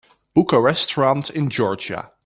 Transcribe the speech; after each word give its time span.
book 0.33 0.51
a 0.51 0.59
restaurant 0.59 1.29
in 1.29 1.47
Georgia 1.47 2.11